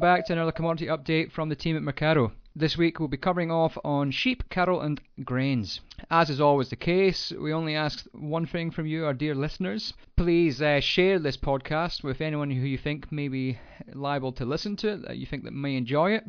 welcome 0.00 0.16
back 0.16 0.26
to 0.26 0.32
another 0.32 0.50
commodity 0.50 0.86
update 0.86 1.30
from 1.30 1.50
the 1.50 1.54
team 1.54 1.76
at 1.76 1.82
Mecardo. 1.82 2.32
This 2.56 2.74
week 2.74 2.98
we'll 2.98 3.08
be 3.08 3.18
covering 3.18 3.50
off 3.50 3.76
on 3.84 4.10
sheep, 4.10 4.48
cattle, 4.48 4.80
and 4.80 4.98
grains. 5.26 5.82
As 6.10 6.30
is 6.30 6.40
always 6.40 6.70
the 6.70 6.76
case, 6.76 7.34
we 7.38 7.52
only 7.52 7.76
ask 7.76 8.06
one 8.12 8.46
thing 8.46 8.70
from 8.70 8.86
you, 8.86 9.04
our 9.04 9.12
dear 9.12 9.34
listeners. 9.34 9.92
Please 10.16 10.62
uh, 10.62 10.80
share 10.80 11.18
this 11.18 11.36
podcast 11.36 12.02
with 12.02 12.22
anyone 12.22 12.50
who 12.50 12.66
you 12.66 12.78
think 12.78 13.12
may 13.12 13.28
be 13.28 13.58
liable 13.92 14.32
to 14.32 14.46
listen 14.46 14.74
to 14.76 14.88
it, 14.88 15.02
that 15.06 15.18
you 15.18 15.26
think 15.26 15.44
that 15.44 15.52
may 15.52 15.76
enjoy 15.76 16.12
it. 16.12 16.24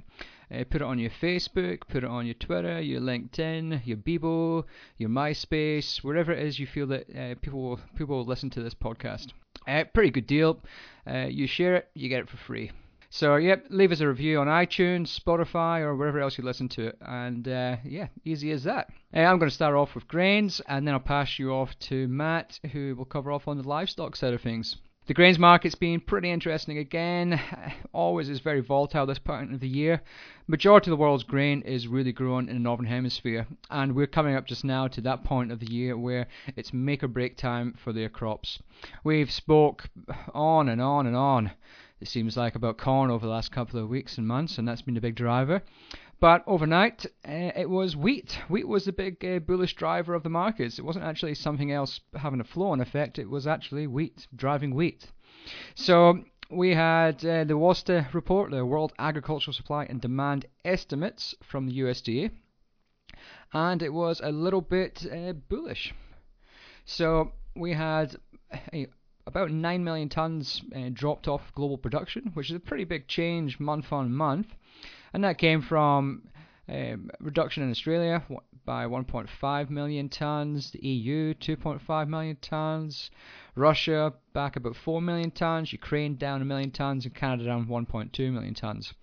Uh, 0.54 0.66
put 0.70 0.82
it 0.82 0.86
on 0.86 1.00
your 1.00 1.12
Facebook, 1.22 1.88
put 1.88 2.04
it 2.04 2.10
on 2.10 2.26
your 2.26 2.36
Twitter, 2.36 2.82
your 2.82 3.00
LinkedIn, 3.00 3.86
your 3.86 3.96
Bebo, 3.96 4.66
your 4.98 5.10
MySpace, 5.10 6.04
wherever 6.04 6.34
it 6.34 6.46
is 6.46 6.60
you 6.60 6.68
feel 6.68 6.88
that 6.88 7.06
uh, 7.16 7.36
people 7.42 7.62
will, 7.62 7.80
people 7.96 8.18
will 8.18 8.26
listen 8.26 8.50
to 8.50 8.62
this 8.62 8.76
podcast. 8.76 9.28
Uh, 9.66 9.86
pretty 9.94 10.12
good 10.12 10.28
deal. 10.28 10.60
Uh, 11.10 11.28
you 11.30 11.48
share 11.48 11.78
it, 11.78 11.90
you 11.94 12.10
get 12.10 12.20
it 12.20 12.30
for 12.30 12.36
free. 12.36 12.70
So, 13.14 13.36
yep, 13.36 13.66
leave 13.70 13.92
us 13.92 14.00
a 14.00 14.08
review 14.08 14.40
on 14.40 14.48
iTunes, 14.48 15.20
Spotify, 15.20 15.82
or 15.82 15.98
wherever 15.98 16.22
else 16.22 16.38
you 16.38 16.46
listen 16.46 16.70
to 16.70 16.88
it. 16.88 16.98
And 17.02 17.46
uh, 17.46 17.76
yeah, 17.84 18.08
easy 18.24 18.52
as 18.52 18.64
that. 18.64 18.90
Uh, 19.14 19.20
I'm 19.20 19.38
going 19.38 19.50
to 19.50 19.54
start 19.54 19.76
off 19.76 19.96
with 19.96 20.08
grains, 20.08 20.62
and 20.66 20.88
then 20.88 20.94
I'll 20.94 21.02
pass 21.02 21.38
you 21.38 21.52
off 21.52 21.78
to 21.80 22.08
Matt, 22.08 22.58
who 22.72 22.96
will 22.96 23.04
cover 23.04 23.34
off 23.34 23.50
on 23.50 23.58
the 23.58 23.68
livestock 23.68 24.16
side 24.16 24.34
of 24.34 24.40
things. 24.40 24.78
The 25.08 25.14
grains 25.14 25.38
market's 25.38 25.76
been 25.76 26.00
pretty 26.00 26.32
interesting 26.32 26.78
again. 26.78 27.38
Always 27.94 28.30
is 28.30 28.40
very 28.40 28.62
volatile 28.62 29.06
this 29.06 29.20
part 29.20 29.52
of 29.52 29.60
the 29.60 29.68
year. 29.68 30.02
Majority 30.48 30.90
of 30.90 30.98
the 30.98 31.02
world's 31.02 31.26
grain 31.26 31.64
is 31.64 31.90
really 31.90 32.14
grown 32.14 32.48
in 32.48 32.56
the 32.56 32.62
northern 32.62 32.86
hemisphere, 32.86 33.46
and 33.70 33.94
we're 33.94 34.08
coming 34.08 34.36
up 34.36 34.48
just 34.48 34.64
now 34.64 34.88
to 34.88 35.02
that 35.02 35.26
point 35.26 35.52
of 35.52 35.60
the 35.60 35.70
year 35.70 35.98
where 35.98 36.28
it's 36.56 36.72
make 36.72 37.04
or 37.04 37.10
break 37.10 37.36
time 37.36 37.74
for 37.74 37.92
their 37.92 38.08
crops. 38.08 38.64
We've 39.04 39.30
spoke 39.30 39.90
on 40.34 40.70
and 40.70 40.82
on 40.82 41.08
and 41.08 41.16
on. 41.18 41.52
It 42.02 42.08
seems 42.08 42.36
like 42.36 42.56
about 42.56 42.80
corn 42.80 43.12
over 43.12 43.28
the 43.28 43.32
last 43.32 43.52
couple 43.52 43.80
of 43.80 43.88
weeks 43.88 44.18
and 44.18 44.28
months, 44.28 44.58
and 44.58 44.68
that's 44.68 44.82
been 44.82 44.96
the 44.96 45.02
big 45.02 45.14
driver. 45.14 45.62
But 46.20 46.44
overnight, 46.48 47.06
uh, 47.24 47.52
it 47.56 47.70
was 47.70 47.96
wheat. 47.96 48.40
Wheat 48.50 48.68
was 48.68 48.86
the 48.86 48.92
big 48.92 49.24
uh, 49.24 49.38
bullish 49.38 49.76
driver 49.76 50.16
of 50.16 50.24
the 50.24 50.30
markets. 50.30 50.80
It 50.80 50.86
wasn't 50.86 51.06
actually 51.06 51.36
something 51.36 51.72
else 51.72 52.00
having 52.16 52.40
a 52.40 52.44
flow 52.44 52.70
on 52.72 52.82
effect. 52.82 53.20
It 53.20 53.30
was 53.30 53.46
actually 53.46 53.86
wheat 53.86 54.28
driving 54.36 54.74
wheat. 54.74 55.12
So 55.76 56.24
we 56.50 56.74
had 56.74 57.24
uh, 57.24 57.44
the 57.44 57.58
WASDE 57.58 58.14
report, 58.16 58.50
the 58.50 58.66
World 58.66 58.94
Agricultural 58.98 59.54
Supply 59.54 59.86
and 59.86 60.02
Demand 60.02 60.48
Estimates 60.66 61.36
from 61.44 61.68
the 61.68 61.80
USDA, 61.82 62.32
and 63.54 63.84
it 63.84 63.94
was 63.94 64.22
a 64.24 64.32
little 64.32 64.62
bit 64.62 65.06
uh, 65.06 65.34
bullish. 65.34 65.94
So 66.84 67.34
we 67.56 67.74
had 67.74 68.16
a, 68.74 68.88
about 69.28 69.52
9 69.52 69.84
million 69.84 70.10
tons 70.10 70.62
uh, 70.76 70.90
dropped 70.92 71.28
off 71.28 71.54
global 71.56 71.78
production, 71.78 72.32
which 72.34 72.50
is 72.50 72.56
a 72.56 72.60
pretty 72.60 72.84
big 72.84 73.08
change 73.08 73.60
month 73.60 73.92
on 73.92 74.14
month 74.14 74.48
and 75.14 75.24
that 75.24 75.38
came 75.38 75.62
from 75.62 76.24
um, 76.70 77.10
reduction 77.20 77.64
in 77.64 77.72
Australia 77.72 78.24
by 78.64 78.86
1.5 78.86 79.70
million 79.70 80.08
tons, 80.08 80.72
the 80.72 80.88
EU 80.88 81.34
2.5 81.34 82.08
million 82.08 82.38
tons, 82.42 83.10
Russia 83.56 84.14
back 84.34 84.56
about 84.56 84.76
4 84.76 85.02
million 85.02 85.32
tons, 85.32 85.74
Ukraine 85.74 86.16
down 86.16 86.42
a 86.42 86.46
million 86.46 86.72
tons, 86.72 87.06
and 87.06 87.16
Canada 87.16 87.46
down 87.46 87.66
1.2 87.66 88.32
million 88.32 88.54
tons. 88.54 88.94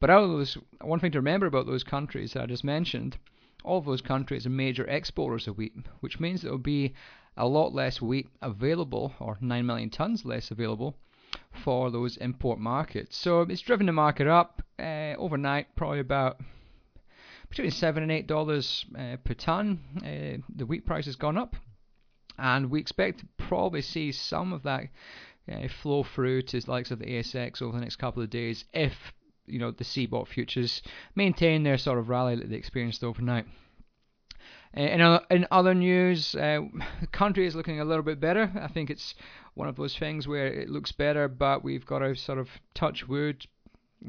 But 0.00 0.10
out 0.10 0.24
of 0.24 0.30
those, 0.30 0.58
one 0.80 0.98
thing 0.98 1.12
to 1.12 1.18
remember 1.18 1.46
about 1.46 1.66
those 1.66 1.84
countries 1.84 2.32
that 2.32 2.42
I 2.42 2.46
just 2.46 2.64
mentioned, 2.64 3.18
all 3.66 3.80
those 3.80 4.00
countries 4.00 4.46
are 4.46 4.50
major 4.50 4.86
exporters 4.86 5.46
of 5.46 5.58
wheat, 5.58 5.74
which 6.00 6.20
means 6.20 6.42
there 6.42 6.50
will 6.50 6.58
be 6.58 6.94
a 7.36 7.46
lot 7.46 7.74
less 7.74 8.00
wheat 8.00 8.28
available, 8.40 9.12
or 9.20 9.36
9 9.40 9.66
million 9.66 9.90
tons 9.90 10.24
less 10.24 10.50
available, 10.50 10.96
for 11.52 11.90
those 11.90 12.16
import 12.18 12.58
markets. 12.58 13.16
So 13.16 13.42
it's 13.42 13.60
driven 13.60 13.86
the 13.86 13.92
market 13.92 14.26
up 14.26 14.62
uh, 14.78 15.14
overnight, 15.18 15.74
probably 15.76 16.00
about 16.00 16.40
between 17.50 17.70
seven 17.70 18.02
and 18.02 18.12
eight 18.12 18.26
dollars 18.26 18.84
uh, 18.98 19.16
per 19.24 19.34
ton. 19.34 19.80
Uh, 19.98 20.42
the 20.54 20.66
wheat 20.66 20.86
price 20.86 21.06
has 21.06 21.16
gone 21.16 21.36
up, 21.36 21.56
and 22.38 22.70
we 22.70 22.80
expect 22.80 23.20
to 23.20 23.26
probably 23.36 23.82
see 23.82 24.12
some 24.12 24.52
of 24.52 24.62
that 24.62 24.88
uh, 25.50 25.68
flow 25.82 26.02
through 26.02 26.42
to 26.42 26.60
the 26.60 26.70
likes 26.70 26.90
of 26.90 26.98
the 26.98 27.06
ASX 27.06 27.62
over 27.62 27.76
the 27.76 27.82
next 27.82 27.96
couple 27.96 28.22
of 28.22 28.30
days 28.30 28.64
if 28.72 29.12
you 29.46 29.58
know 29.58 29.70
the 29.70 29.84
CBOT 29.84 30.26
futures 30.28 30.82
maintain 31.14 31.62
their 31.62 31.78
sort 31.78 31.98
of 31.98 32.08
rally 32.08 32.36
that 32.36 32.50
they 32.50 32.56
experienced 32.56 33.04
overnight. 33.04 33.46
In, 34.74 35.00
in 35.30 35.46
other 35.50 35.74
news, 35.74 36.34
uh, 36.34 36.60
the 37.00 37.06
country 37.06 37.46
is 37.46 37.54
looking 37.54 37.80
a 37.80 37.84
little 37.84 38.02
bit 38.02 38.20
better. 38.20 38.52
I 38.60 38.68
think 38.68 38.90
it's 38.90 39.14
one 39.54 39.68
of 39.68 39.76
those 39.76 39.96
things 39.96 40.28
where 40.28 40.46
it 40.48 40.68
looks 40.68 40.92
better, 40.92 41.28
but 41.28 41.64
we've 41.64 41.86
got 41.86 42.00
to 42.00 42.14
sort 42.14 42.38
of 42.38 42.48
touch 42.74 43.08
wood, 43.08 43.46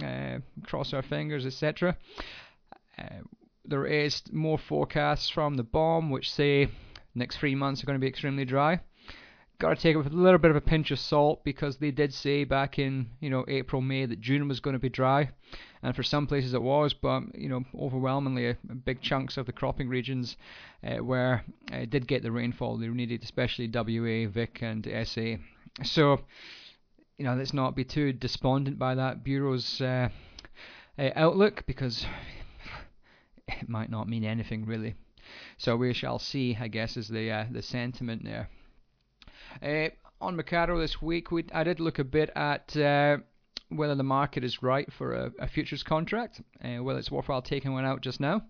uh, 0.04 0.40
cross 0.64 0.94
our 0.94 1.02
fingers, 1.02 1.46
etc. 1.46 1.98
Uh, 2.98 3.22
there 3.64 3.86
is 3.86 4.24
more 4.32 4.58
forecasts 4.58 5.30
from 5.30 5.56
the 5.56 5.64
BOM 5.64 6.10
which 6.10 6.32
say 6.32 6.70
next 7.16 7.38
three 7.38 7.56
months 7.56 7.82
are 7.82 7.86
going 7.86 8.00
to 8.00 8.04
be 8.04 8.08
extremely 8.08 8.46
dry 8.46 8.80
got 9.60 9.76
to 9.76 9.82
take 9.82 9.96
it 9.96 9.98
with 9.98 10.14
a 10.14 10.16
little 10.16 10.38
bit 10.38 10.52
of 10.52 10.58
a 10.58 10.62
pinch 10.62 10.92
of 10.92 11.00
salt 11.00 11.44
because 11.44 11.78
they 11.78 11.90
did 11.90 12.14
say 12.14 12.44
back 12.44 12.78
in 12.78 13.08
you 13.20 13.30
know 13.30 13.44
April 13.48 13.82
May 13.82 14.06
that 14.06 14.22
June 14.22 14.48
was 14.48 14.60
going 14.60 14.76
to 14.76 14.80
be 14.80 14.90
dry, 14.90 15.30
and 15.82 15.96
for 15.96 16.04
some 16.04 16.28
places 16.28 16.54
it 16.54 16.62
was, 16.62 16.94
but 16.94 17.24
you 17.34 17.50
know 17.50 17.64
overwhelmingly 17.80 18.50
uh, 18.50 18.54
big 18.86 19.02
chunks 19.02 19.38
of 19.38 19.48
the 19.48 19.52
cropping 19.52 19.90
regions 19.90 20.38
uh, 20.84 20.98
where 20.98 21.44
uh, 21.74 21.86
did 21.90 22.08
get 22.08 22.22
the 22.22 22.32
rainfall 22.32 22.78
they 22.78 22.88
needed, 22.88 23.24
especially 23.24 23.68
WA, 23.68 24.30
Vic, 24.30 24.60
and 24.62 24.88
SA. 25.06 25.36
So 25.84 26.22
you 27.18 27.26
know 27.26 27.36
let's 27.36 27.54
not 27.54 27.76
be 27.76 27.84
too 27.84 28.14
despondent 28.14 28.78
by 28.78 28.94
that 28.96 29.24
bureau's 29.24 29.82
uh, 29.82 30.10
uh 31.00 31.10
outlook 31.16 31.64
because 31.66 32.06
it 33.48 33.68
might 33.68 33.90
not 33.90 34.08
mean 34.08 34.24
anything 34.24 34.66
really. 34.66 34.94
So 35.58 35.76
we 35.76 35.94
shall 35.94 36.20
see, 36.20 36.58
I 36.60 36.68
guess, 36.68 36.96
is 36.96 37.08
the 37.08 37.32
uh, 37.32 37.46
the 37.50 37.64
sentiment 37.64 38.24
there. 38.24 38.50
Uh, 39.62 39.90
on 40.20 40.36
Mecardo 40.36 40.80
this 40.80 41.02
week, 41.02 41.32
we, 41.32 41.46
I 41.54 41.64
did 41.64 41.80
look 41.80 42.00
a 42.00 42.04
bit 42.04 42.30
at 42.36 42.76
uh, 42.76 43.18
whether 43.70 43.96
the 43.96 44.04
market 44.04 44.44
is 44.44 44.64
right 44.64 44.92
for 44.92 45.14
a, 45.14 45.32
a 45.40 45.48
futures 45.48 45.84
contract, 45.84 46.42
uh, 46.64 46.84
whether 46.84 47.00
it's 47.00 47.12
worthwhile 47.12 47.42
taking 47.42 47.74
one 47.74 47.86
out 47.86 48.02
just 48.02 48.20
now. 48.20 48.44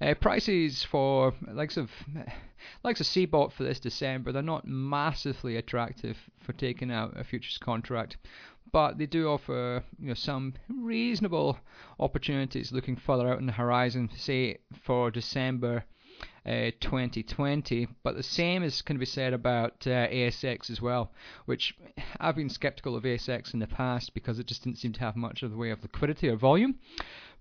Uh, 0.00 0.14
prices 0.14 0.82
for 0.82 1.34
likes 1.52 1.76
of 1.76 1.90
likes 2.84 3.00
of 3.00 3.06
CBOT 3.06 3.52
for 3.52 3.64
this 3.64 3.78
December, 3.78 4.32
they're 4.32 4.42
not 4.42 4.66
massively 4.66 5.56
attractive 5.56 6.16
for 6.40 6.54
taking 6.54 6.90
out 6.90 7.18
a 7.18 7.22
futures 7.22 7.58
contract, 7.58 8.16
but 8.72 8.96
they 8.96 9.06
do 9.06 9.28
offer 9.28 9.84
you 9.98 10.08
know 10.08 10.14
some 10.14 10.54
reasonable 10.68 11.58
opportunities 12.00 12.72
looking 12.72 12.96
further 12.96 13.28
out 13.28 13.40
in 13.40 13.46
the 13.46 13.52
horizon, 13.52 14.08
say 14.16 14.58
for 14.82 15.10
December 15.10 15.84
uh, 16.46 16.70
2020. 16.80 17.88
But 18.02 18.16
the 18.16 18.22
same 18.22 18.62
is 18.62 18.82
can 18.82 18.98
be 18.98 19.06
said 19.06 19.32
about 19.32 19.86
uh, 19.86 20.08
ASX 20.08 20.70
as 20.70 20.80
well, 20.80 21.12
which 21.46 21.76
I've 22.20 22.36
been 22.36 22.48
skeptical 22.48 22.96
of 22.96 23.04
ASX 23.04 23.52
in 23.52 23.60
the 23.60 23.66
past 23.66 24.14
because 24.14 24.38
it 24.38 24.46
just 24.46 24.64
didn't 24.64 24.78
seem 24.78 24.92
to 24.94 25.00
have 25.00 25.16
much 25.16 25.42
of 25.42 25.50
the 25.50 25.56
way 25.56 25.70
of 25.70 25.82
liquidity 25.82 26.28
or 26.28 26.36
volume. 26.36 26.76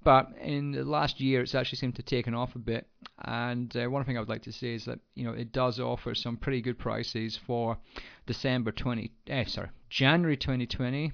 But 0.03 0.31
in 0.41 0.71
the 0.71 0.83
last 0.85 1.19
year, 1.19 1.41
it's 1.41 1.55
actually 1.55 1.79
seemed 1.79 1.95
to 1.95 2.01
have 2.01 2.05
taken 2.05 2.33
off 2.33 2.55
a 2.55 2.59
bit. 2.59 2.87
And 3.25 3.75
uh, 3.75 3.87
one 3.87 4.03
thing 4.03 4.15
I 4.15 4.19
would 4.19 4.29
like 4.29 4.43
to 4.43 4.51
say 4.51 4.73
is 4.73 4.85
that 4.85 4.99
you 5.15 5.23
know 5.23 5.33
it 5.33 5.51
does 5.51 5.79
offer 5.79 6.13
some 6.13 6.37
pretty 6.37 6.61
good 6.61 6.77
prices 6.77 7.35
for 7.35 7.77
December 8.25 8.71
20, 8.71 9.11
eh, 9.27 9.45
sorry, 9.45 9.69
January 9.89 10.37
2020, 10.37 11.11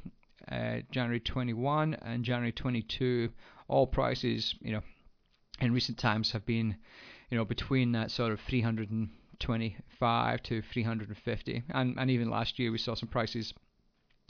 uh, 0.52 0.78
January 0.92 1.20
21, 1.20 1.94
and 2.02 2.24
January 2.24 2.52
22. 2.52 3.30
All 3.68 3.88
prices, 3.88 4.54
you 4.62 4.74
know, 4.74 4.82
in 5.62 5.74
recent 5.74 5.98
times 5.98 6.32
have 6.32 6.46
been 6.46 6.76
you 7.30 7.38
know, 7.38 7.46
between 7.46 7.92
that 7.94 8.12
sort 8.12 8.32
of 8.32 8.40
325 8.42 10.44
to 10.44 10.62
350, 10.62 11.64
and 11.70 11.98
and 11.98 12.12
even 12.12 12.30
last 12.30 12.60
year 12.60 12.72
we 12.72 12.78
saw 12.78 12.96
some 12.96 13.10
prices 13.10 13.54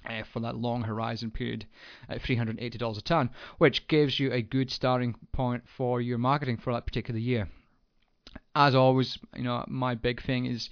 uh, 0.06 0.24
for 0.32 0.40
that 0.42 0.56
long 0.56 0.82
horizon 0.82 1.32
period 1.32 1.66
at 2.10 2.22
$380 2.22 2.98
a 2.98 3.02
ton, 3.02 3.30
which 3.58 3.88
gives 3.88 4.20
you 4.20 4.32
a 4.32 4.42
good 4.42 4.70
starting 4.70 5.16
point 5.32 5.64
for 5.78 6.02
your 6.02 6.18
marketing 6.18 6.58
for 6.58 6.74
that 6.74 6.86
particular 6.86 7.20
year. 7.20 7.48
As 8.56 8.76
always, 8.76 9.18
you 9.36 9.44
know, 9.44 9.64
my 9.68 9.96
big 9.96 10.22
thing 10.22 10.46
is 10.46 10.70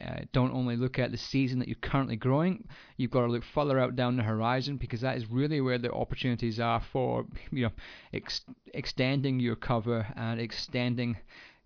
uh, 0.00 0.20
don't 0.32 0.52
only 0.52 0.76
look 0.76 0.98
at 0.98 1.12
the 1.12 1.16
season 1.16 1.58
that 1.58 1.68
you're 1.68 1.76
currently 1.76 2.16
growing, 2.16 2.66
you've 2.96 3.10
got 3.10 3.20
to 3.20 3.30
look 3.30 3.44
further 3.44 3.78
out 3.78 3.94
down 3.94 4.16
the 4.16 4.22
horizon 4.22 4.76
because 4.76 5.00
that 5.00 5.16
is 5.16 5.30
really 5.30 5.60
where 5.60 5.78
the 5.78 5.92
opportunities 5.92 6.58
are 6.58 6.80
for, 6.80 7.24
you 7.50 7.64
know, 7.64 7.72
ex- 8.12 8.44
extending 8.74 9.38
your 9.38 9.56
cover 9.56 10.06
and 10.16 10.40
extending 10.40 11.16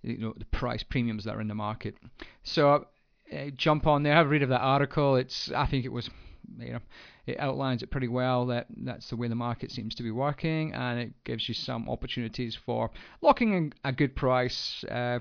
you 0.06 0.18
know 0.18 0.34
the 0.36 0.44
price 0.46 0.82
premiums 0.82 1.24
that 1.24 1.34
are 1.34 1.40
in 1.40 1.48
the 1.48 1.54
market. 1.54 1.96
So 2.42 2.86
uh, 3.32 3.50
jump 3.56 3.86
on 3.86 4.02
there, 4.02 4.14
have 4.14 4.26
a 4.26 4.28
read 4.28 4.42
of 4.42 4.48
that 4.50 4.60
article. 4.60 5.16
It's 5.16 5.50
I 5.52 5.66
think 5.66 5.84
it 5.84 5.92
was 5.92 6.10
you 6.58 6.74
know 6.74 6.80
it 7.26 7.38
outlines 7.40 7.82
it 7.82 7.90
pretty 7.90 8.08
well 8.08 8.46
that 8.46 8.66
that's 8.76 9.10
the 9.10 9.16
way 9.16 9.28
the 9.28 9.34
market 9.34 9.70
seems 9.70 9.94
to 9.96 10.02
be 10.02 10.10
working, 10.10 10.72
and 10.72 11.00
it 11.00 11.12
gives 11.24 11.48
you 11.48 11.54
some 11.54 11.88
opportunities 11.88 12.54
for 12.54 12.90
locking 13.20 13.54
in 13.54 13.72
a 13.84 13.92
good 13.92 14.14
price. 14.14 14.84
Uh, 14.84 15.18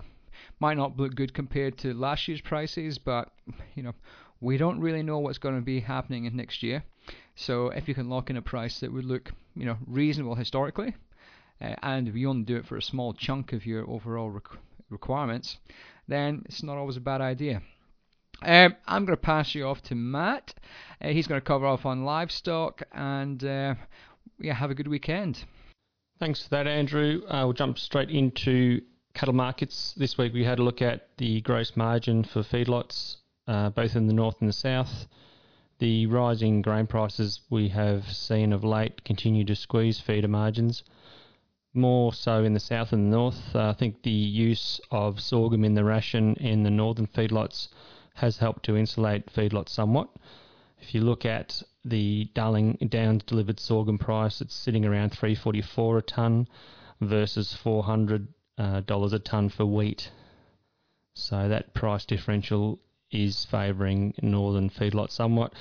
might 0.60 0.78
not 0.78 0.98
look 0.98 1.16
good 1.16 1.34
compared 1.34 1.78
to 1.78 1.94
last 1.94 2.28
year's 2.28 2.42
prices, 2.42 2.98
but 2.98 3.32
you 3.76 3.84
know 3.84 3.94
we 4.42 4.58
don't 4.58 4.80
really 4.80 5.02
know 5.02 5.20
what's 5.20 5.38
going 5.38 5.56
to 5.56 5.62
be 5.62 5.80
happening 5.80 6.26
in 6.26 6.36
next 6.36 6.62
year. 6.62 6.84
So 7.36 7.70
if 7.70 7.88
you 7.88 7.94
can 7.94 8.10
lock 8.10 8.30
in 8.30 8.38
a 8.38 8.42
price 8.42 8.80
that 8.80 8.92
would 8.92 9.06
look, 9.06 9.32
you 9.56 9.66
know, 9.66 9.78
reasonable 9.86 10.36
historically, 10.36 10.96
uh, 11.62 11.76
and 11.84 12.14
you 12.16 12.30
only 12.30 12.44
do 12.44 12.58
it 12.58 12.66
for 12.66 12.78
a 12.78 12.82
small 12.82 13.14
chunk 13.14 13.54
of 13.54 13.66
your 13.66 13.90
overall 13.90 14.32
requ- 14.32 14.58
requirements, 14.90 15.58
then 16.08 16.44
it's 16.46 16.64
not 16.64 16.78
always 16.78 16.98
a 16.98 17.02
bad 17.02 17.22
idea. 17.22 17.62
Um, 18.42 18.76
I'm 18.86 19.06
going 19.06 19.18
to 19.18 19.22
pass 19.22 19.56
you 19.56 19.66
off 19.66 19.82
to 19.84 19.96
Matt. 19.96 20.54
Uh, 21.02 21.10
he's 21.10 21.28
going 21.28 21.40
to 21.40 21.46
cover 21.46 21.66
off 21.66 21.86
on 21.86 22.04
livestock 22.04 22.84
and 22.92 23.44
uh, 23.44 23.76
yeah, 24.40 24.54
have 24.54 24.72
a 24.72 24.76
good 24.76 24.88
weekend. 24.88 25.46
Thanks 26.20 26.44
for 26.44 26.50
that, 26.50 26.68
Andrew. 26.68 27.22
We'll 27.30 27.54
jump 27.54 27.78
straight 27.78 28.10
into 28.10 28.82
cattle 29.16 29.34
markets. 29.34 29.94
This 29.98 30.18
week 30.18 30.34
we 30.34 30.44
had 30.44 30.60
a 30.60 30.64
look 30.64 30.82
at 30.82 31.08
the 31.18 31.42
gross 31.42 31.76
margin 31.76 32.24
for 32.24 32.42
feedlots, 32.42 33.18
uh, 33.48 33.70
both 33.70 33.96
in 33.96 34.08
the 34.08 34.14
north 34.14 34.36
and 34.42 34.50
the 34.50 34.54
south. 34.54 35.08
The 35.80 36.06
rising 36.06 36.62
grain 36.62 36.88
prices 36.88 37.42
we 37.50 37.70
have 37.70 38.12
seen 38.12 38.54
of 38.54 38.64
late 38.64 39.04
continue 39.04 39.44
to 39.46 39.56
squeeze 39.56 40.00
feeder 40.00 40.28
margins, 40.28 40.84
more 41.76 42.14
so 42.14 42.44
in 42.44 42.54
the 42.54 42.60
south 42.60 42.94
and 42.94 43.08
the 43.08 43.18
north. 43.18 43.56
Uh, 43.56 43.70
I 43.70 43.74
think 43.74 44.02
the 44.04 44.10
use 44.10 44.80
of 44.92 45.20
sorghum 45.20 45.64
in 45.66 45.76
the 45.76 45.84
ration 45.84 46.36
in 46.36 46.64
the 46.64 46.70
northern 46.70 47.08
feedlots 47.08 47.68
has 48.16 48.38
helped 48.38 48.64
to 48.66 48.78
insulate 48.78 49.28
feedlots 49.28 49.70
somewhat. 49.70 50.10
If 50.82 50.96
you 50.96 51.02
look 51.02 51.26
at 51.26 51.62
the 51.84 52.30
Darling 52.34 52.78
Downs 52.90 53.24
delivered 53.24 53.60
sorghum 53.60 53.98
price, 53.98 54.42
it's 54.42 54.56
sitting 54.56 54.86
around 54.86 55.12
344 55.12 55.98
a 55.98 56.02
tonne 56.02 56.48
versus 57.02 57.54
400 57.54 58.28
uh, 58.58 58.82
dollars 58.82 59.14
a 59.14 59.20
tonne 59.20 59.50
for 59.50 59.66
wheat. 59.66 60.12
So 61.14 61.48
that 61.48 61.74
price 61.74 62.06
differential 62.06 62.80
is 63.12 63.46
favouring 63.46 64.14
northern 64.22 64.70
feedlots 64.70 65.12
somewhat. 65.12 65.54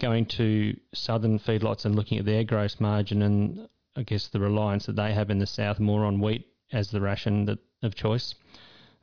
Going 0.00 0.26
to 0.26 0.78
southern 0.94 1.38
feedlots 1.38 1.84
and 1.84 1.94
looking 1.94 2.18
at 2.18 2.24
their 2.24 2.44
gross 2.44 2.78
margin 2.78 3.22
and 3.22 3.68
I 3.96 4.02
guess 4.02 4.28
the 4.28 4.40
reliance 4.40 4.86
that 4.86 4.96
they 4.96 5.12
have 5.12 5.30
in 5.30 5.38
the 5.38 5.46
south 5.46 5.80
more 5.80 6.04
on 6.04 6.20
wheat 6.20 6.46
as 6.72 6.90
the 6.90 7.00
ration 7.00 7.46
that, 7.46 7.58
of 7.82 7.94
choice. 7.94 8.34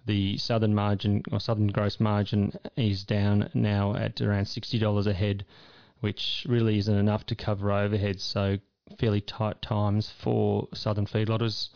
The 0.06 0.38
southern 0.38 0.76
margin 0.76 1.24
or 1.32 1.40
southern 1.40 1.68
gross 1.68 2.00
margin 2.00 2.54
is 2.78 3.04
down 3.04 3.50
now 3.54 3.96
at 3.96 4.22
around 4.22 4.46
sixty 4.46 4.78
dollars 4.78 5.08
a 5.08 5.14
head, 5.14 5.46
which 6.00 6.46
really 6.48 6.78
isn't 6.78 6.98
enough 6.98 7.26
to 7.26 7.36
cover 7.36 7.68
overheads. 7.68 8.22
So 8.22 8.58
fairly 9.00 9.22
tight 9.22 9.62
times 9.62 10.14
for 10.22 10.68
southern 10.74 11.08
feedlotters. 11.08 11.70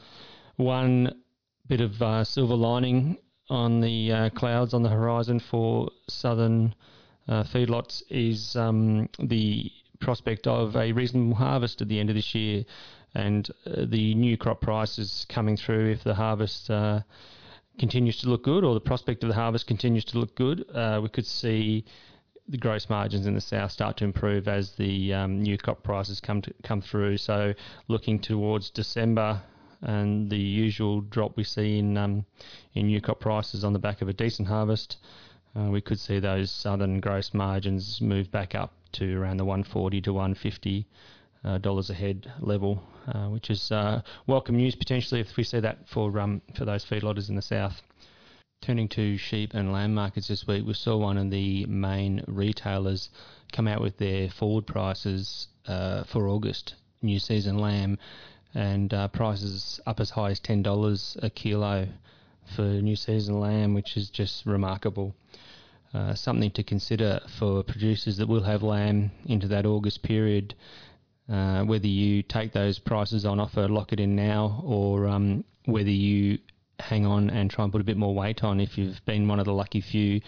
One 0.57 1.21
bit 1.67 1.81
of 1.81 2.01
uh, 2.01 2.23
silver 2.23 2.55
lining 2.55 3.17
on 3.49 3.81
the 3.81 4.11
uh, 4.11 4.29
clouds 4.29 4.73
on 4.75 4.83
the 4.83 4.89
horizon 4.89 5.39
for 5.39 5.89
southern 6.07 6.75
uh, 7.27 7.43
feedlots 7.43 8.03
is 8.09 8.55
um, 8.55 9.09
the 9.19 9.71
prospect 9.99 10.47
of 10.47 10.75
a 10.75 10.91
reasonable 10.91 11.35
harvest 11.35 11.81
at 11.81 11.87
the 11.89 11.99
end 11.99 12.09
of 12.09 12.15
this 12.15 12.33
year, 12.35 12.63
and 13.15 13.49
uh, 13.65 13.85
the 13.85 14.13
new 14.15 14.37
crop 14.37 14.61
prices 14.61 15.25
coming 15.29 15.57
through 15.57 15.91
if 15.91 16.03
the 16.03 16.15
harvest 16.15 16.69
uh, 16.69 17.01
continues 17.77 18.17
to 18.19 18.29
look 18.29 18.43
good 18.43 18.63
or 18.63 18.73
the 18.73 18.79
prospect 18.79 19.23
of 19.23 19.29
the 19.29 19.35
harvest 19.35 19.65
continues 19.65 20.05
to 20.05 20.19
look 20.19 20.35
good, 20.35 20.65
uh, 20.73 20.99
we 21.01 21.09
could 21.09 21.25
see 21.25 21.85
the 22.47 22.57
gross 22.57 22.89
margins 22.89 23.27
in 23.27 23.35
the 23.35 23.41
south 23.41 23.71
start 23.71 23.97
to 23.97 24.03
improve 24.03 24.47
as 24.47 24.71
the 24.71 25.13
um, 25.13 25.41
new 25.41 25.57
crop 25.57 25.83
prices 25.83 26.19
come 26.19 26.41
to, 26.41 26.53
come 26.63 26.81
through. 26.81 27.17
So 27.17 27.53
looking 27.87 28.19
towards 28.19 28.69
December 28.71 29.41
and 29.81 30.29
the 30.29 30.37
usual 30.37 31.01
drop 31.01 31.37
we 31.37 31.43
see 31.43 31.77
in 31.77 31.95
um, 31.95 32.25
in 32.73 32.87
new 32.87 32.99
crop 33.01 33.19
prices 33.19 33.63
on 33.63 33.73
the 33.73 33.79
back 33.79 34.01
of 34.01 34.09
a 34.09 34.13
decent 34.13 34.47
harvest, 34.47 34.97
uh, 35.55 35.69
we 35.69 35.79
could 35.79 35.99
see 35.99 36.19
those 36.19 36.51
southern 36.51 36.99
gross 36.99 37.33
margins 37.33 38.01
move 38.01 38.31
back 38.31 38.55
up 38.55 38.73
to 38.93 39.15
around 39.15 39.37
the 39.37 39.45
140 39.45 40.01
to 40.01 40.13
150 40.13 40.79
uh, 40.79 41.18
dollars 41.59 41.89
a 41.89 41.93
head 41.93 42.31
level, 42.39 42.83
uh, 43.07 43.27
which 43.27 43.49
is 43.49 43.71
uh, 43.71 44.01
welcome 44.27 44.57
news 44.57 44.75
potentially 44.75 45.21
if 45.21 45.37
we 45.37 45.43
see 45.43 45.59
that 45.59 45.87
for 45.87 46.19
um, 46.19 46.41
for 46.55 46.65
those 46.65 46.85
feedlotters 46.85 47.29
in 47.29 47.35
the 47.35 47.41
south. 47.41 47.81
Turning 48.61 48.89
to 48.89 49.17
sheep 49.17 49.53
and 49.53 49.71
lamb 49.71 49.93
markets 49.93 50.27
this 50.27 50.45
week, 50.45 50.65
we 50.65 50.73
saw 50.73 50.97
one 50.97 51.17
of 51.17 51.31
the 51.31 51.65
main 51.65 52.23
retailers 52.27 53.09
come 53.53 53.67
out 53.67 53.81
with 53.81 53.97
their 53.97 54.29
forward 54.29 54.67
prices 54.67 55.47
uh, 55.65 56.03
for 56.03 56.27
August 56.27 56.75
new 57.01 57.19
season 57.19 57.57
lamb, 57.57 57.97
and 58.53 58.93
uh, 58.93 59.07
prices 59.07 59.79
up 59.85 59.99
as 59.99 60.09
high 60.09 60.31
as 60.31 60.39
ten 60.39 60.61
dollars 60.61 61.17
a 61.21 61.29
kilo 61.29 61.87
for 62.55 62.63
new 62.63 62.95
season 62.95 63.39
lamb, 63.39 63.73
which 63.73 63.95
is 63.95 64.09
just 64.09 64.45
remarkable. 64.45 65.15
Uh, 65.93 66.13
something 66.13 66.51
to 66.51 66.63
consider 66.63 67.19
for 67.39 67.63
producers 67.63 68.17
that 68.17 68.27
will 68.27 68.43
have 68.43 68.61
lamb 68.61 69.09
into 69.25 69.47
that 69.47 69.65
August 69.65 70.03
period 70.03 70.53
uh, 71.31 71.63
whether 71.63 71.87
you 71.87 72.23
take 72.23 72.53
those 72.53 72.79
prices 72.79 73.25
on 73.25 73.39
offer, 73.39 73.67
lock 73.67 73.93
it 73.93 73.99
in 73.99 74.15
now, 74.15 74.61
or 74.65 75.07
um, 75.07 75.43
whether 75.65 75.89
you 75.89 76.39
hang 76.79 77.05
on 77.05 77.29
and 77.29 77.51
try 77.51 77.63
and 77.63 77.71
put 77.71 77.81
a 77.81 77.83
bit 77.83 77.97
more 77.97 78.15
weight 78.15 78.43
on. 78.43 78.59
If 78.59 78.77
you've 78.77 79.03
been 79.05 79.27
one 79.27 79.39
of 79.39 79.45
the 79.45 79.53
lucky 79.53 79.81
few 79.81 80.21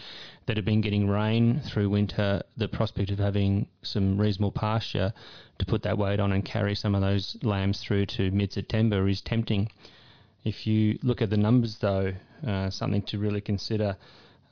that 0.46 0.58
have 0.58 0.66
been 0.66 0.82
getting 0.82 1.08
rain 1.08 1.62
through 1.62 1.90
winter, 1.90 2.42
the 2.58 2.68
prospect 2.68 3.10
of 3.10 3.20
having 3.20 3.68
some 3.84 4.18
reasonable 4.18 4.52
pasture 4.52 5.14
to 5.60 5.66
put 5.66 5.84
that 5.84 5.98
weight 5.98 6.20
on 6.20 6.32
and 6.32 6.44
carry 6.44 6.76
some 6.76 6.94
of 6.94 7.02
those 7.02 7.38
lambs 7.42 7.82
through 7.82 8.06
to 8.08 8.32
mid 8.32 8.52
September 8.52 9.08
is 9.08 9.22
tempting. 9.22 9.70
If 10.44 10.68
you 10.68 11.00
look 11.04 11.22
at 11.22 11.30
the 11.30 11.38
numbers, 11.38 11.78
though, 11.80 12.14
uh, 12.46 12.70
something 12.70 13.04
to 13.04 13.20
really 13.20 13.42
consider. 13.42 13.96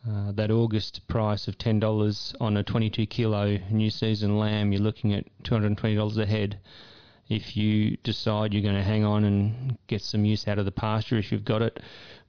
Uh, 0.07 0.31
that 0.31 0.49
August 0.49 1.05
price 1.09 1.49
of 1.49 1.57
ten 1.57 1.77
dollars 1.77 2.33
on 2.39 2.55
a 2.55 2.63
22 2.63 3.05
kilo 3.07 3.57
new 3.69 3.89
season 3.89 4.39
lamb, 4.39 4.71
you're 4.71 4.81
looking 4.81 5.13
at 5.13 5.25
220 5.43 5.93
dollars 5.93 6.17
a 6.17 6.25
head. 6.25 6.57
If 7.27 7.57
you 7.57 7.97
decide 7.97 8.53
you're 8.53 8.63
going 8.63 8.75
to 8.75 8.81
hang 8.83 9.03
on 9.03 9.25
and 9.25 9.77
get 9.87 10.01
some 10.01 10.23
use 10.23 10.47
out 10.47 10.57
of 10.57 10.63
the 10.63 10.71
pasture, 10.71 11.17
if 11.17 11.33
you've 11.33 11.43
got 11.43 11.61
it, 11.61 11.81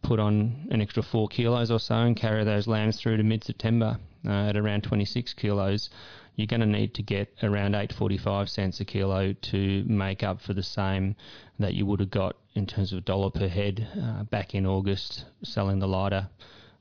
put 0.03 0.19
on 0.19 0.67
an 0.73 0.81
extra 0.83 1.03
four 1.05 1.29
kilos 1.29 1.71
or 1.71 1.79
so 1.79 1.95
and 1.95 2.17
carry 2.17 2.43
those 2.43 2.67
lambs 2.67 3.01
through 3.01 3.19
to 3.19 3.23
mid-September 3.23 3.99
uh, 4.27 4.49
at 4.49 4.57
around 4.57 4.83
26 4.83 5.33
kilos. 5.35 5.91
You're 6.35 6.49
going 6.49 6.61
to 6.61 6.67
need 6.67 6.93
to 6.95 7.03
get 7.03 7.33
around 7.41 7.75
8.45 7.75 8.49
cents 8.49 8.81
a 8.81 8.85
kilo 8.85 9.33
to 9.33 9.85
make 9.87 10.25
up 10.25 10.41
for 10.41 10.55
the 10.55 10.63
same 10.65 11.15
that 11.61 11.75
you 11.75 11.87
would 11.87 12.01
have 12.01 12.11
got 12.11 12.37
in 12.55 12.67
terms 12.67 12.93
of 12.93 13.05
dollar 13.05 13.31
per 13.31 13.47
head 13.47 13.87
uh, 13.97 14.25
back 14.25 14.57
in 14.57 14.67
August 14.67 15.25
selling 15.45 15.79
the 15.79 15.89
lighter 15.89 16.29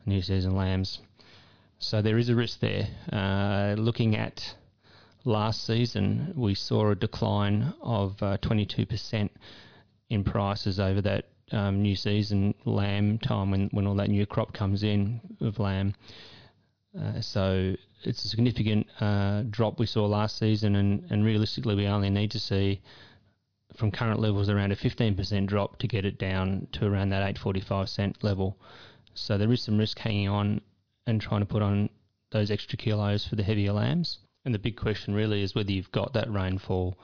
New 0.05 0.21
Season 0.21 0.55
lambs. 0.55 0.99
So 1.77 2.01
there 2.01 2.17
is 2.17 2.29
a 2.29 2.35
risk 2.35 2.59
there. 2.59 2.87
Uh, 3.11 3.75
looking 3.77 4.15
at 4.15 4.55
last 5.23 5.65
season, 5.65 6.33
we 6.35 6.55
saw 6.55 6.91
a 6.91 6.95
decline 6.95 7.73
of 7.81 8.21
uh, 8.21 8.37
22% 8.39 9.29
in 10.09 10.23
prices 10.23 10.79
over 10.79 11.01
that 11.01 11.25
um, 11.51 11.81
new 11.81 11.95
season 11.95 12.53
lamb 12.65 13.17
time 13.17 13.51
when, 13.51 13.69
when 13.71 13.87
all 13.87 13.95
that 13.95 14.09
new 14.09 14.25
crop 14.25 14.53
comes 14.53 14.83
in 14.83 15.21
of 15.41 15.59
lamb. 15.59 15.95
Uh, 16.99 17.21
so 17.21 17.75
it's 18.03 18.25
a 18.25 18.27
significant 18.27 18.87
uh, 18.99 19.43
drop 19.49 19.79
we 19.79 19.85
saw 19.85 20.05
last 20.05 20.37
season, 20.37 20.75
and, 20.75 21.05
and 21.09 21.25
realistically, 21.25 21.75
we 21.75 21.87
only 21.87 22.09
need 22.09 22.31
to 22.31 22.39
see 22.39 22.81
from 23.75 23.91
current 23.91 24.19
levels 24.19 24.49
around 24.49 24.71
a 24.71 24.75
15% 24.75 25.45
drop 25.45 25.77
to 25.77 25.87
get 25.87 26.05
it 26.05 26.17
down 26.17 26.67
to 26.71 26.85
around 26.85 27.09
that 27.09 27.21
845 27.21 27.87
cent 27.89 28.23
level. 28.23 28.57
So 29.13 29.37
there 29.37 29.51
is 29.51 29.61
some 29.61 29.77
risk 29.77 29.99
hanging 29.99 30.29
on 30.29 30.61
and 31.05 31.19
trying 31.19 31.41
to 31.41 31.45
put 31.45 31.61
on 31.61 31.89
those 32.31 32.51
extra 32.51 32.77
kilos 32.77 33.25
for 33.25 33.35
the 33.35 33.43
heavier 33.43 33.73
lambs. 33.73 34.19
And 34.45 34.53
the 34.53 34.59
big 34.59 34.77
question 34.77 35.13
really 35.13 35.41
is 35.41 35.55
whether 35.55 35.71
you've 35.71 35.91
got 35.91 36.13
that 36.13 36.31
rainfall 36.31 36.97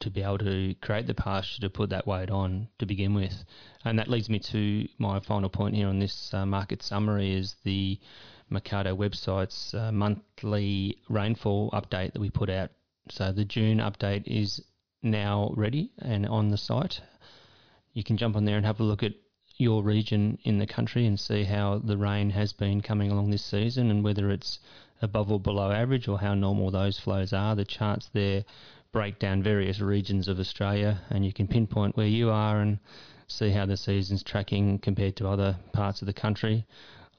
to 0.00 0.10
be 0.10 0.22
able 0.22 0.38
to 0.38 0.74
create 0.80 1.06
the 1.06 1.14
pasture 1.14 1.60
to 1.60 1.70
put 1.70 1.90
that 1.90 2.06
weight 2.06 2.30
on 2.30 2.68
to 2.78 2.86
begin 2.86 3.14
with. 3.14 3.44
And 3.84 3.98
that 3.98 4.08
leads 4.08 4.30
me 4.30 4.38
to 4.38 4.88
my 4.98 5.20
final 5.20 5.50
point 5.50 5.76
here 5.76 5.88
on 5.88 5.98
this 5.98 6.32
uh, 6.32 6.46
market 6.46 6.82
summary 6.82 7.34
is 7.34 7.56
the 7.64 7.98
Mecardo 8.50 8.96
website's 8.96 9.74
uh, 9.74 9.92
monthly 9.92 10.98
rainfall 11.08 11.70
update 11.70 12.12
that 12.12 12.20
we 12.20 12.30
put 12.30 12.50
out. 12.50 12.70
So 13.10 13.32
the 13.32 13.44
June 13.44 13.78
update 13.78 14.26
is 14.26 14.62
now 15.02 15.52
ready 15.56 15.92
and 15.98 16.26
on 16.26 16.48
the 16.48 16.58
site. 16.58 17.00
You 17.92 18.02
can 18.02 18.16
jump 18.16 18.36
on 18.36 18.44
there 18.44 18.56
and 18.56 18.66
have 18.66 18.80
a 18.80 18.84
look 18.84 19.02
at 19.02 19.12
your 19.60 19.82
region 19.82 20.38
in 20.44 20.58
the 20.58 20.66
country 20.66 21.06
and 21.06 21.20
see 21.20 21.44
how 21.44 21.78
the 21.78 21.96
rain 21.96 22.30
has 22.30 22.52
been 22.52 22.80
coming 22.80 23.10
along 23.10 23.30
this 23.30 23.44
season 23.44 23.90
and 23.90 24.02
whether 24.02 24.30
it's 24.30 24.58
above 25.02 25.30
or 25.30 25.40
below 25.40 25.70
average 25.70 26.08
or 26.08 26.18
how 26.18 26.34
normal 26.34 26.70
those 26.70 26.98
flows 26.98 27.32
are. 27.32 27.54
The 27.54 27.64
charts 27.64 28.08
there 28.12 28.44
break 28.92 29.18
down 29.18 29.42
various 29.42 29.80
regions 29.80 30.28
of 30.28 30.40
Australia 30.40 31.00
and 31.10 31.24
you 31.24 31.32
can 31.32 31.46
pinpoint 31.46 31.96
where 31.96 32.06
you 32.06 32.30
are 32.30 32.60
and 32.60 32.78
see 33.28 33.50
how 33.50 33.66
the 33.66 33.76
season's 33.76 34.22
tracking 34.22 34.78
compared 34.78 35.16
to 35.16 35.28
other 35.28 35.56
parts 35.72 36.02
of 36.02 36.06
the 36.06 36.12
country. 36.12 36.66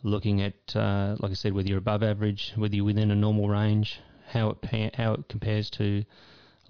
Looking 0.04 0.42
at, 0.42 0.76
uh, 0.76 1.16
like 1.20 1.32
I 1.32 1.36
said, 1.36 1.54
whether 1.54 1.70
you're 1.70 1.78
above 1.78 2.04
average, 2.04 2.54
whether 2.56 2.76
you're 2.76 2.86
within 2.86 3.12
a 3.12 3.16
normal 3.16 3.48
range, 3.48 4.00
how 4.28 4.50
it 4.50 4.96
how 4.96 5.14
it 5.14 5.30
compares 5.30 5.70
to 5.72 6.04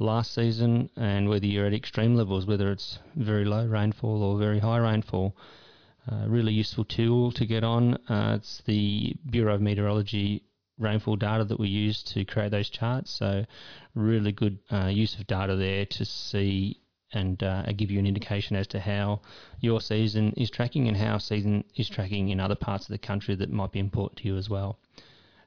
last 0.01 0.33
season, 0.33 0.89
and 0.95 1.29
whether 1.29 1.45
you're 1.45 1.67
at 1.67 1.73
extreme 1.73 2.15
levels, 2.15 2.45
whether 2.45 2.71
it's 2.71 2.99
very 3.15 3.45
low 3.45 3.65
rainfall 3.65 4.23
or 4.23 4.37
very 4.37 4.59
high 4.59 4.77
rainfall. 4.77 5.35
Uh, 6.11 6.25
really 6.27 6.51
useful 6.51 6.83
tool 6.83 7.31
to 7.31 7.45
get 7.45 7.63
on. 7.63 7.93
Uh, 8.09 8.35
it's 8.37 8.63
the 8.65 9.15
Bureau 9.29 9.53
of 9.53 9.61
Meteorology 9.61 10.43
rainfall 10.79 11.15
data 11.15 11.43
that 11.43 11.59
we 11.59 11.67
use 11.67 12.01
to 12.01 12.25
create 12.25 12.49
those 12.49 12.69
charts. 12.69 13.11
So, 13.11 13.45
really 13.93 14.31
good 14.31 14.57
uh, 14.71 14.87
use 14.87 15.17
of 15.19 15.27
data 15.27 15.55
there 15.55 15.85
to 15.85 16.05
see 16.05 16.81
and 17.13 17.43
uh, 17.43 17.63
give 17.73 17.91
you 17.91 17.99
an 17.99 18.07
indication 18.07 18.55
as 18.55 18.67
to 18.67 18.79
how 18.79 19.21
your 19.59 19.81
season 19.81 20.33
is 20.37 20.49
tracking 20.49 20.87
and 20.87 20.97
how 20.97 21.17
season 21.17 21.63
is 21.75 21.89
tracking 21.89 22.29
in 22.29 22.39
other 22.39 22.55
parts 22.55 22.85
of 22.85 22.91
the 22.91 22.97
country 22.97 23.35
that 23.35 23.51
might 23.51 23.71
be 23.71 23.79
important 23.79 24.17
to 24.19 24.27
you 24.27 24.37
as 24.37 24.49
well. 24.49 24.79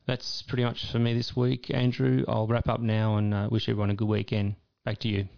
That's 0.07 0.43
pretty 0.43 0.65
much 0.65 0.91
for 0.91 0.99
me 0.99 1.15
this 1.15 1.35
week, 1.35 1.71
Andrew. 1.73 2.25
I'll 2.29 2.47
wrap 2.47 2.69
up 2.69 2.81
now 2.81 3.17
and 3.17 3.33
uh, 3.33 3.49
wish 3.51 3.69
everyone 3.69 3.91
a 3.91 3.95
good 3.95 4.09
weekend. 4.09 4.57
Back 4.85 4.99
to 4.99 5.09
you. 5.09 5.29